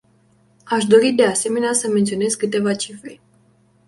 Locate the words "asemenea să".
1.25-1.87